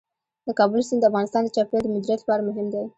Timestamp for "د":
0.45-0.47, 1.01-1.05, 1.43-1.49, 1.85-1.93